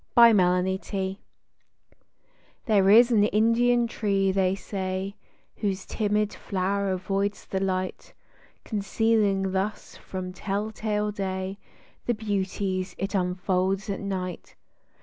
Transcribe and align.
03 0.15 1.19
There 2.65 2.89
is 2.89 3.11
an 3.11 3.23
Indian 3.25 3.85
tree, 3.85 4.31
they 4.31 4.55
say, 4.55 5.15
Whose 5.57 5.85
timid 5.85 6.33
flow'r 6.33 6.89
avoids 6.89 7.45
the 7.45 7.59
light, 7.59 8.15
Concealing 8.65 9.51
thus 9.51 9.97
from 9.97 10.33
tell 10.33 10.71
tale 10.71 11.11
day 11.11 11.59
The 12.07 12.15
beauties 12.15 12.95
it 12.97 13.13
unfolds 13.13 13.91
at 13.91 13.99
night. 13.99 14.55